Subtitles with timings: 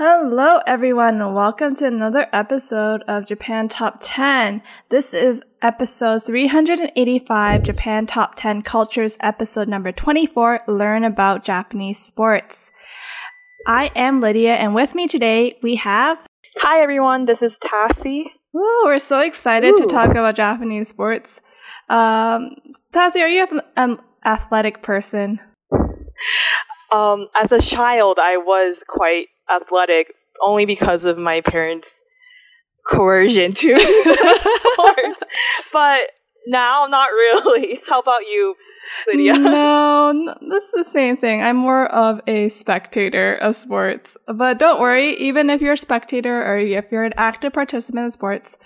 [0.00, 4.62] Hello, everyone, and welcome to another episode of Japan Top 10.
[4.90, 12.70] This is episode 385, Japan Top 10 Cultures, episode number 24, Learn About Japanese Sports.
[13.66, 16.24] I am Lydia, and with me today we have.
[16.58, 18.26] Hi, everyone, this is Tassie.
[18.52, 19.82] Woo, we're so excited Ooh.
[19.82, 21.40] to talk about Japanese sports.
[21.88, 22.54] Um,
[22.94, 25.40] Tassie, are you an athletic person?
[26.92, 32.02] Um, as a child, I was quite athletic only because of my parents'
[32.88, 33.78] coercion to
[34.74, 35.22] sports.
[35.72, 36.10] But
[36.46, 37.80] now, not really.
[37.88, 38.54] How about you,
[39.06, 39.34] Lydia?
[39.34, 41.42] No, that's the same thing.
[41.42, 44.16] I'm more of a spectator of sports.
[44.26, 48.10] But don't worry, even if you're a spectator or if you're an active participant in
[48.10, 48.58] sports,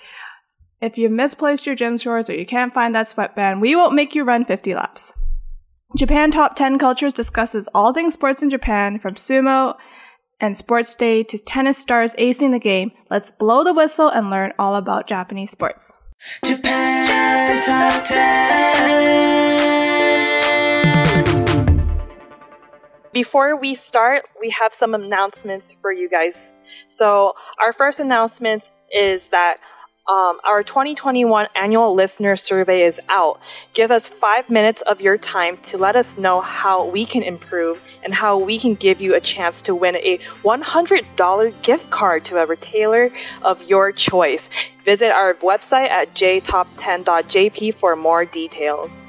[0.80, 4.14] if you misplaced your gym shorts or you can't find that sweatband, we won't make
[4.14, 5.12] you run 50 laps.
[5.96, 9.76] Japan Top 10 Cultures discusses all things sports in Japan, from sumo
[10.42, 14.52] and sports day to tennis stars acing the game, let's blow the whistle and learn
[14.58, 15.96] all about Japanese sports.
[16.44, 19.22] Japan Top 10.
[23.12, 26.52] Before we start, we have some announcements for you guys.
[26.88, 29.58] So, our first announcement is that
[30.08, 33.40] um, our 2021 annual listener survey is out.
[33.72, 37.80] Give us five minutes of your time to let us know how we can improve
[38.02, 42.38] and how we can give you a chance to win a $100 gift card to
[42.38, 43.12] a retailer
[43.42, 44.50] of your choice.
[44.84, 49.00] Visit our website at jtop10.jp for more details.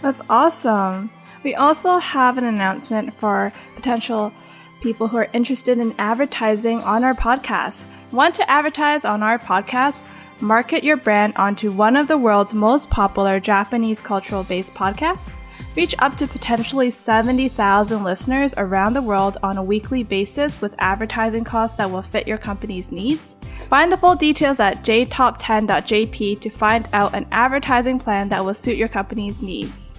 [0.00, 1.10] That's awesome.
[1.44, 4.32] We also have an announcement for potential
[4.80, 7.86] people who are interested in advertising on our podcast.
[8.12, 10.06] Want to advertise on our podcast?
[10.40, 15.34] Market your brand onto one of the world's most popular Japanese cultural based podcasts?
[15.74, 21.42] Reach up to potentially 70,000 listeners around the world on a weekly basis with advertising
[21.42, 23.34] costs that will fit your company's needs?
[23.68, 28.76] Find the full details at jtop10.jp to find out an advertising plan that will suit
[28.76, 29.95] your company's needs.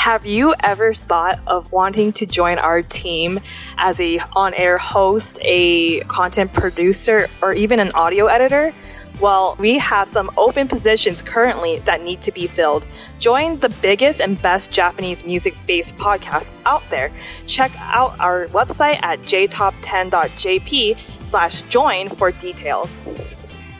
[0.00, 3.38] Have you ever thought of wanting to join our team
[3.76, 8.72] as a on-air host, a content producer, or even an audio editor?
[9.20, 12.82] Well, we have some open positions currently that need to be filled.
[13.18, 17.12] Join the biggest and best Japanese music based podcast out there.
[17.46, 23.02] Check out our website at jtop10.jp slash join for details.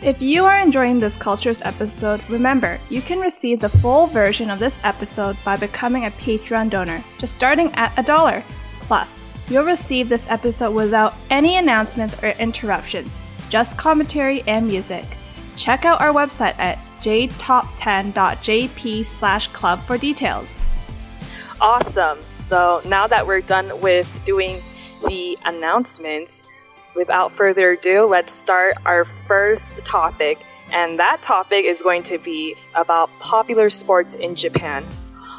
[0.02, 4.58] If you are enjoying this Cultures episode, remember, you can receive the full version of
[4.58, 8.42] this episode by becoming a Patreon donor, just starting at a dollar.
[8.80, 13.18] Plus, you'll receive this episode without any announcements or interruptions,
[13.50, 15.04] just commentary and music.
[15.56, 20.64] Check out our website at jtop10.jp slash club for details.
[21.60, 22.20] Awesome.
[22.36, 24.60] So now that we're done with doing
[25.06, 26.42] the announcements,
[26.94, 30.38] without further ado, let's start our first topic.
[30.72, 34.84] And that topic is going to be about popular sports in Japan.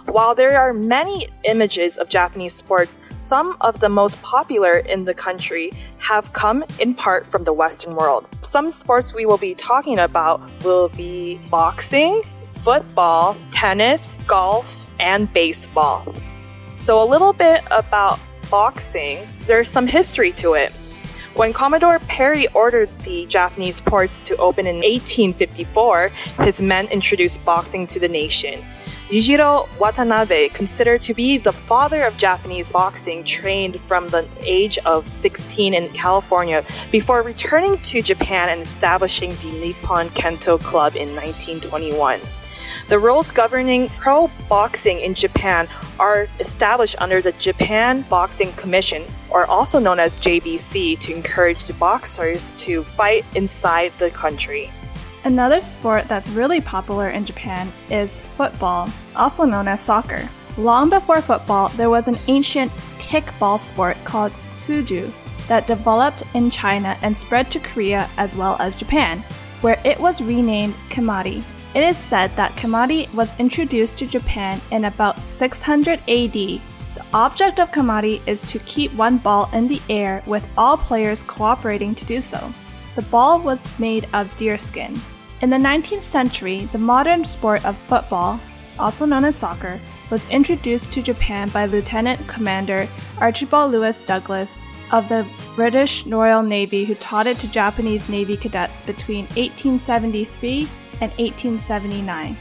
[0.08, 5.14] While there are many images of Japanese sports, some of the most popular in the
[5.14, 8.28] country have come in part from the Western world.
[8.42, 16.14] Some sports we will be talking about will be boxing, football, tennis, golf, and baseball.
[16.80, 18.20] So, a little bit about
[18.50, 20.74] boxing, there's some history to it.
[21.34, 26.10] When Commodore Perry ordered the Japanese ports to open in 1854,
[26.44, 28.66] his men introduced boxing to the nation.
[29.08, 35.08] Yujiro Watanabe, considered to be the father of Japanese boxing, trained from the age of
[35.10, 42.20] 16 in California before returning to Japan and establishing the Nippon Kento Club in 1921.
[42.92, 49.46] The rules governing pro boxing in Japan are established under the Japan Boxing Commission, or
[49.46, 54.70] also known as JBC, to encourage the boxers to fight inside the country.
[55.24, 60.28] Another sport that's really popular in Japan is football, also known as soccer.
[60.58, 65.14] Long before football, there was an ancient kickball sport called suju
[65.48, 69.20] that developed in China and spread to Korea as well as Japan,
[69.62, 71.42] where it was renamed kemari.
[71.74, 76.34] It is said that kemari was introduced to Japan in about 600 AD.
[76.34, 81.24] The object of kemari is to keep one ball in the air with all players
[81.24, 82.54] cooperating to do so.
[82.96, 85.00] The ball was made of deerskin.
[85.42, 88.42] In the 19th century, the modern sport of football,
[88.78, 89.80] also known as soccer,
[90.10, 92.86] was introduced to Japan by Lieutenant Commander
[93.20, 95.26] Archibald Lewis Douglas of the
[95.56, 100.68] British Royal Navy, who taught it to Japanese Navy cadets between 1873
[101.02, 102.38] and 1879.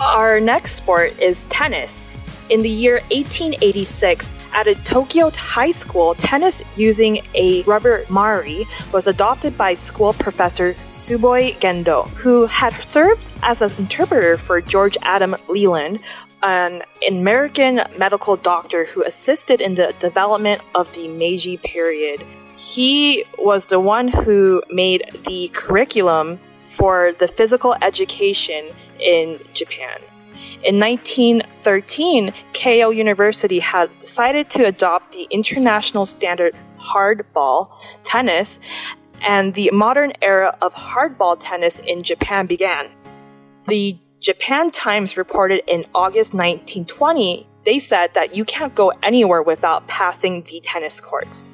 [0.00, 2.06] Our next sport is tennis.
[2.50, 9.06] In the year 1886, at a Tokyo high school, tennis using a rubber mari was
[9.06, 15.36] adopted by school professor Tsuboi Gendo, who had served as an interpreter for George Adam
[15.48, 16.00] Leland,
[16.42, 22.22] an American medical doctor who assisted in the development of the Meiji period.
[22.56, 26.38] He was the one who made the curriculum
[26.76, 28.62] for the physical education
[29.00, 29.98] in Japan.
[30.62, 37.70] In 1913, Keio University had decided to adopt the international standard hardball
[38.04, 38.60] tennis,
[39.22, 42.90] and the modern era of hardball tennis in Japan began.
[43.66, 49.86] The Japan Times reported in August 1920, they said that you can't go anywhere without
[49.88, 51.50] passing the tennis courts.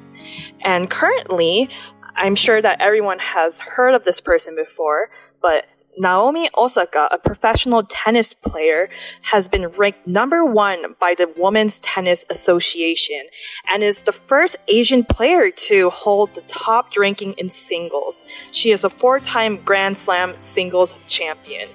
[0.61, 1.69] And currently,
[2.15, 5.09] I'm sure that everyone has heard of this person before,
[5.41, 5.65] but
[5.97, 8.89] Naomi Osaka, a professional tennis player,
[9.21, 13.27] has been ranked number one by the Women's Tennis Association
[13.71, 18.25] and is the first Asian player to hold the top ranking in singles.
[18.51, 21.69] She is a four time Grand Slam singles champion.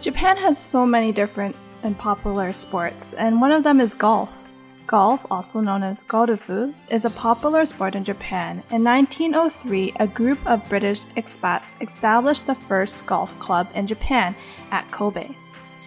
[0.00, 4.47] Japan has so many different and popular sports, and one of them is golf.
[4.88, 8.62] Golf, also known as gorufu, is a popular sport in Japan.
[8.70, 14.34] In 1903, a group of British expats established the first golf club in Japan
[14.70, 15.28] at Kobe.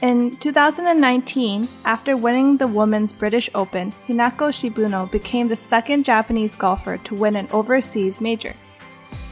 [0.03, 6.97] In 2019, after winning the Women's British Open, Hinako Shibuno became the second Japanese golfer
[7.00, 8.54] to win an overseas major.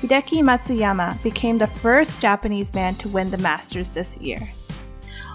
[0.02, 4.40] Hideki Matsuyama became the first Japanese man to win the Masters this year.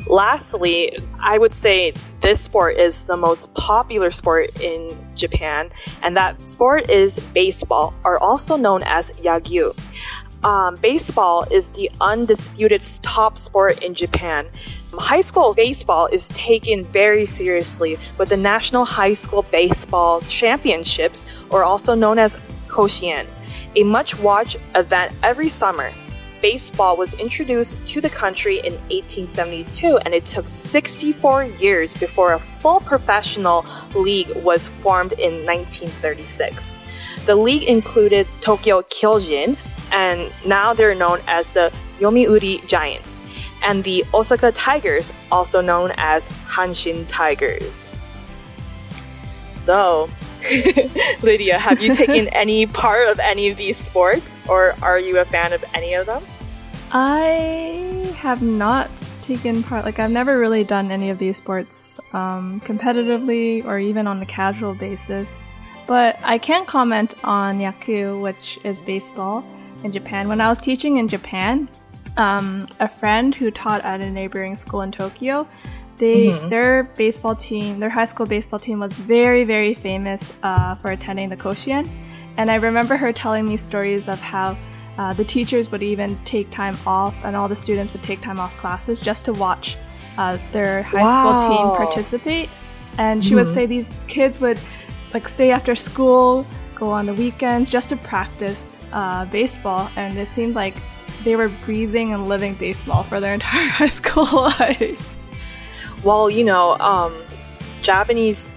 [0.07, 5.71] Lastly, I would say this sport is the most popular sport in Japan,
[6.03, 9.75] and that sport is baseball, or also known as yakyu.
[10.45, 14.47] Um, baseball is the undisputed top sport in Japan.
[14.93, 21.65] High school baseball is taken very seriously with the National High School Baseball Championships, or
[21.65, 22.37] also known as
[22.69, 23.27] Koshien,
[23.75, 25.93] a much watched event every summer
[26.45, 32.39] baseball was introduced to the country in 1872, and it took 64 years before a
[32.39, 36.77] full professional league was formed in 1936.
[37.25, 39.57] The league included Tokyo Kyojin,
[39.91, 43.25] and now they're known as the Yomiuri Giants,
[43.63, 47.89] and the Osaka Tigers, also known as Hanshin Tigers.
[49.57, 50.11] So,
[51.23, 55.25] Lydia, have you taken any part of any of these sports, or are you a
[55.25, 56.23] fan of any of them?
[56.95, 58.89] I have not
[59.23, 64.07] taken part, like, I've never really done any of these sports um, competitively or even
[64.07, 65.43] on a casual basis.
[65.89, 69.45] But I can comment on yakyu, which is baseball
[69.83, 70.29] in Japan.
[70.29, 71.69] When I was teaching in Japan,
[72.17, 75.49] um, a friend who taught at a neighboring school in Tokyo,
[75.97, 76.49] they mm-hmm.
[76.49, 81.29] their baseball team, their high school baseball team, was very very famous uh, for attending
[81.29, 81.89] the Koshien,
[82.37, 84.57] and I remember her telling me stories of how
[84.99, 88.39] uh, the teachers would even take time off, and all the students would take time
[88.39, 89.77] off classes just to watch
[90.19, 91.39] uh, their high wow.
[91.39, 92.49] school team participate.
[92.99, 93.37] And she mm.
[93.37, 94.59] would say these kids would
[95.13, 100.29] like stay after school, go on the weekends just to practice uh, baseball, and it
[100.29, 100.75] seemed like
[101.25, 105.17] they were breathing and living baseball for their entire high school life.
[106.05, 107.17] Well, you know, um,
[107.83, 108.51] Japanese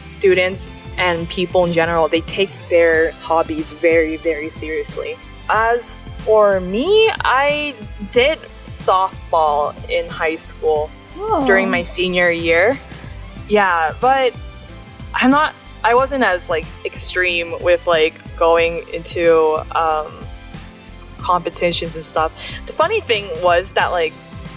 [0.00, 5.16] students and people in general, they take their hobbies very, very seriously.
[5.50, 7.74] As for me, I
[8.12, 11.44] did softball in high school Oh.
[11.46, 12.78] during my senior year.
[13.48, 14.32] Yeah, but
[15.14, 15.54] I'm not.
[15.82, 20.12] I wasn't as like extreme with like going into um,
[21.18, 22.32] competitions and stuff.
[22.66, 24.12] The funny thing was that like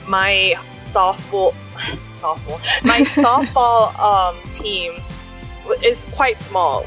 [0.08, 1.54] my softball,
[2.08, 4.94] softball, my softball um, team
[5.84, 6.86] is quite small,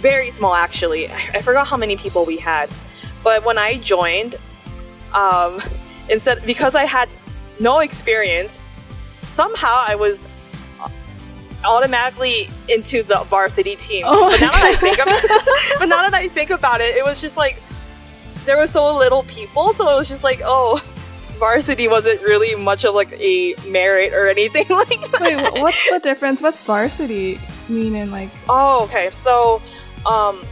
[0.00, 1.08] very small actually.
[1.10, 2.68] I, I forgot how many people we had,
[3.22, 4.36] but when I joined,
[5.14, 5.62] um,
[6.08, 7.08] instead because I had
[7.60, 8.58] no experience,
[9.22, 10.26] somehow I was
[11.64, 14.04] automatically into the varsity team.
[14.06, 15.22] Oh but now that I think about
[15.78, 17.62] but now that I think about it, it was just like
[18.44, 20.82] there were so little people, so it was just like, oh,
[21.38, 25.20] varsity wasn't really much of like a merit or anything like that.
[25.20, 26.42] Wait, what's the difference?
[26.42, 28.30] What's varsity mean in like?
[28.48, 29.10] Oh, okay.
[29.12, 29.62] So,
[30.06, 30.42] um,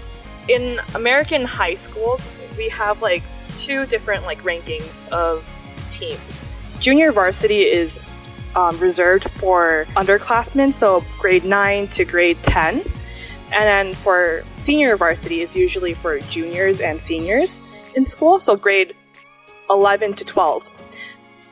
[0.49, 2.29] in American high schools,
[2.61, 3.23] we have like
[3.57, 5.49] two different like rankings of
[5.91, 6.45] teams.
[6.79, 7.99] Junior varsity is
[8.55, 12.81] um, reserved for underclassmen, so grade nine to grade ten,
[13.51, 17.61] and then for senior varsity is usually for juniors and seniors
[17.97, 18.95] in school, so grade
[19.71, 20.69] eleven to twelve.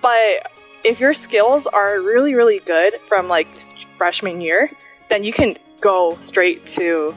[0.02, 0.52] But
[0.84, 3.48] if your skills are really really good from like
[3.96, 4.70] freshman year,
[5.08, 7.16] then you can go straight to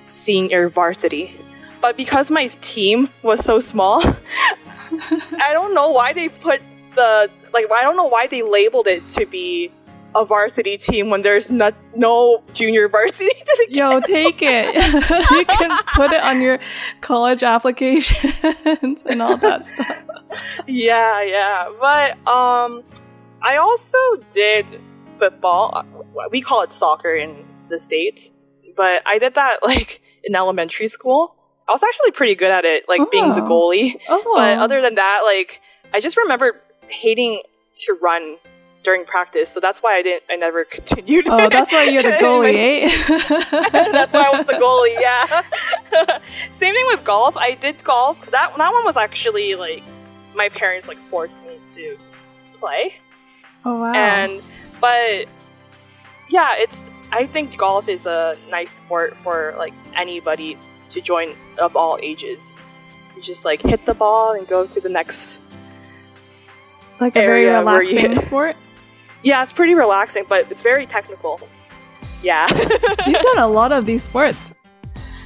[0.00, 1.36] senior varsity.
[1.82, 6.62] But because my team was so small, I don't know why they put
[6.94, 9.70] the like I don't know why they labeled it to be
[10.14, 13.30] a varsity team when there's not no junior varsity.
[13.68, 14.74] Yo, take it.
[15.30, 16.60] you can put it on your
[17.00, 19.96] college applications and all that stuff.
[20.68, 21.68] yeah, yeah.
[21.80, 22.84] But um
[23.42, 23.98] I also
[24.30, 24.66] did
[25.18, 25.84] football.
[26.30, 28.30] We call it soccer in the states,
[28.76, 31.36] but I did that like in elementary school.
[31.72, 33.48] I was actually pretty good at it, like being the Oh.
[33.48, 33.98] goalie.
[34.08, 35.60] Oh, But other than that, like
[35.94, 37.40] I just remember hating
[37.76, 38.36] to run
[38.84, 40.24] during practice, so that's why I didn't.
[40.28, 41.28] I never continued.
[41.30, 43.68] oh, that's why you're the goalie, eh?
[43.92, 45.00] that's why I was the goalie.
[45.00, 46.20] Yeah.
[46.50, 47.36] Same thing with golf.
[47.38, 48.18] I did golf.
[48.30, 49.82] That that one was actually like
[50.34, 51.96] my parents like forced me to
[52.58, 52.94] play,
[53.64, 53.92] Oh wow.
[53.94, 54.42] and
[54.80, 55.26] but
[56.28, 56.84] yeah, it's.
[57.14, 60.56] I think golf is a nice sport for like anybody
[60.92, 62.54] to join of all ages.
[63.16, 65.42] You just like hit the ball and go to the next
[67.00, 68.56] like a very area where you- relaxing sport.
[69.22, 71.40] Yeah, it's pretty relaxing, but it's very technical.
[72.22, 72.48] Yeah.
[73.06, 74.52] You've done a lot of these sports.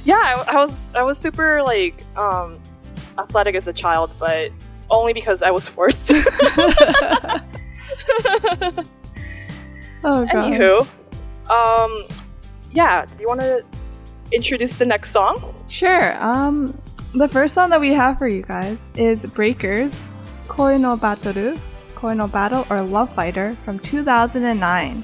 [0.05, 0.15] yeah,
[0.47, 2.59] I, I was I was super like um
[3.17, 4.51] athletic as a child, but
[4.89, 6.11] only because I was forced.
[10.03, 10.29] Oh god.
[10.29, 10.87] Anywho,
[11.49, 12.03] um
[12.71, 13.63] yeah, do you want to
[14.31, 15.53] introduce the next song?
[15.67, 16.21] Sure.
[16.23, 16.77] Um,
[17.13, 20.13] the first song that we have for you guys is BREAKERZ,
[20.47, 21.59] Koi no Batoru,
[21.95, 25.03] Koi no Battle or Love Fighter from 2009.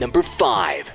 [0.00, 0.92] Number 5.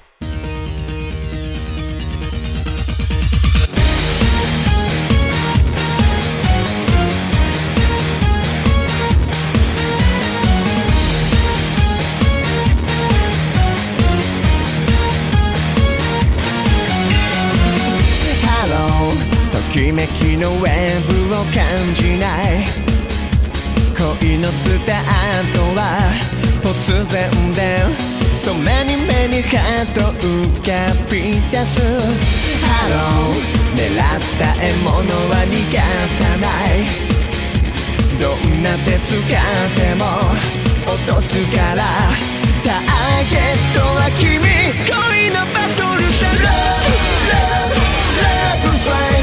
[19.72, 21.54] きめきのウェブを感
[21.94, 22.66] じない。
[24.20, 26.12] 恋のスタートは
[26.64, 28.09] 突然で
[28.40, 30.26] そめに目にハート浮
[30.64, 30.72] か
[31.12, 31.82] び出す
[32.64, 33.44] ハロー
[33.76, 35.84] 狙った獲物は逃が
[36.16, 36.88] さない
[38.18, 39.28] どんな手使っ
[39.76, 40.06] ても
[40.88, 41.84] 落とすから
[42.64, 44.40] ターゲットは君
[44.88, 44.96] 恋
[45.32, 46.96] のバトルさ Love,
[47.30, 47.76] love,
[48.24, 49.19] love fight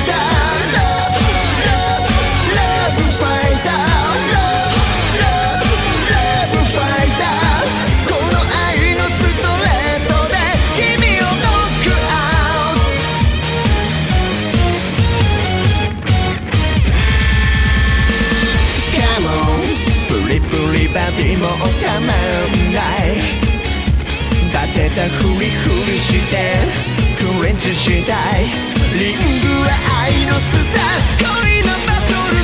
[27.87, 28.47] したい。
[28.99, 29.25] リング
[29.62, 29.69] は
[30.02, 30.81] 愛のすさ
[31.21, 32.36] 恋のバトル。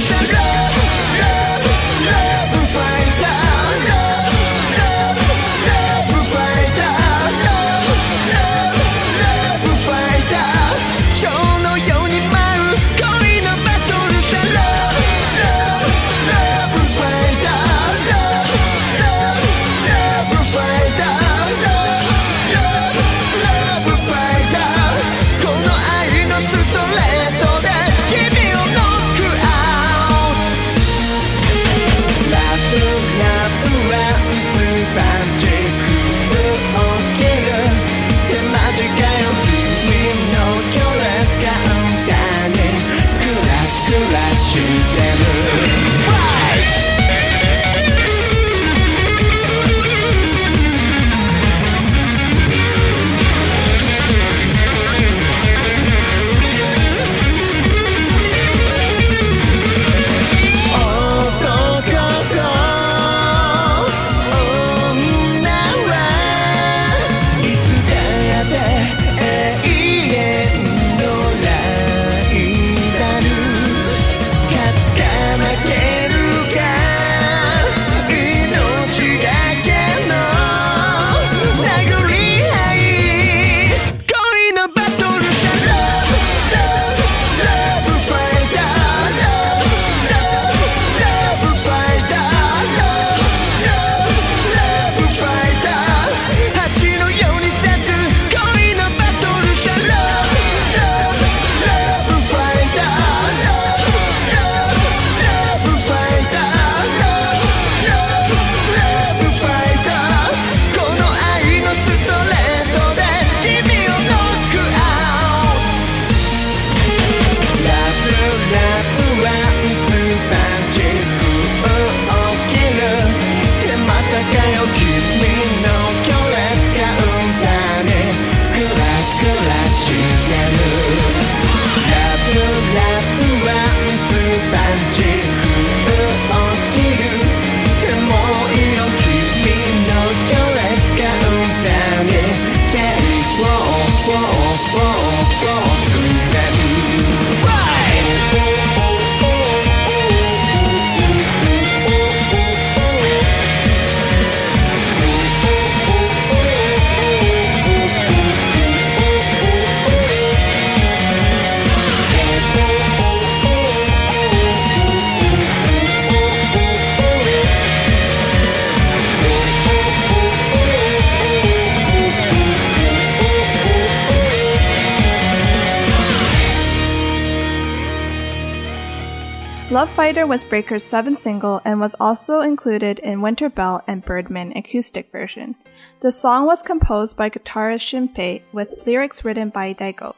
[180.12, 185.56] Was Breaker's seventh single and was also included in Winter Bell and Birdman acoustic version.
[186.00, 190.14] The song was composed by guitarist Shinpei with lyrics written by Daigo.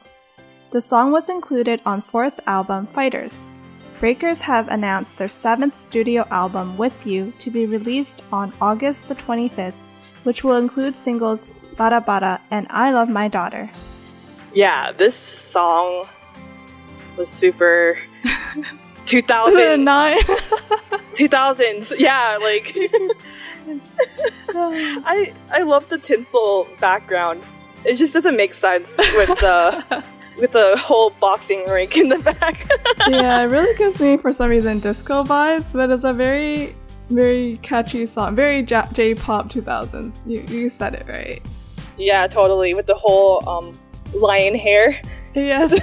[0.71, 3.39] The song was included on fourth album Fighters.
[4.01, 9.15] BREAKERZ have announced their seventh studio album With You to be released on August the
[9.15, 9.79] 25th,
[10.23, 13.71] which will include singles Bada Bada and I Love My Daughter.
[14.53, 16.05] Yeah, this song
[17.15, 17.97] was super
[19.05, 20.19] 2000 Nine.
[21.15, 21.93] 2000s.
[21.99, 22.75] Yeah, like
[24.55, 27.41] I I love the tinsel background.
[27.83, 30.03] It just doesn't make sense with the
[30.39, 32.67] with the whole boxing rink in the back.
[33.07, 36.75] yeah, it really gives me, for some reason, disco vibes, but it's a very,
[37.09, 38.35] very catchy song.
[38.35, 40.13] Very J- J-pop 2000s.
[40.25, 41.41] You, you said it right.
[41.97, 42.73] yeah, totally.
[42.73, 43.73] With the whole um
[44.13, 45.01] lion hair
[45.33, 45.73] Yes.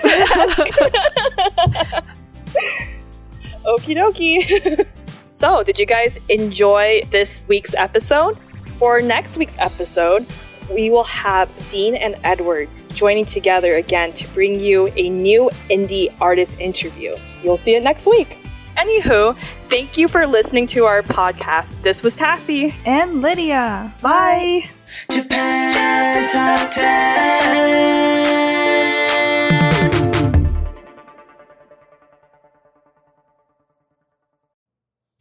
[3.65, 4.87] Okie dokie.
[5.31, 8.37] so, did you guys enjoy this week's episode?
[8.79, 10.27] For next week's episode,
[10.71, 16.13] we will have Dean and Edward joining together again to bring you a new indie
[16.21, 17.17] artist interview.
[17.43, 18.39] You'll see it next week.
[18.77, 19.37] Anywho,
[19.69, 21.81] thank you for listening to our podcast.
[21.83, 22.75] This was Tassie.
[22.87, 23.95] and Lydia.
[24.01, 24.69] Bye.
[25.11, 29.09] Japan Top 10.